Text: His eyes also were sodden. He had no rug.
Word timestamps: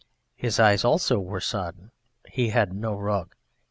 His 0.35 0.59
eyes 0.59 0.83
also 0.83 1.19
were 1.19 1.39
sodden. 1.39 1.91
He 2.27 2.49
had 2.49 2.73
no 2.73 2.95
rug. 2.97 3.35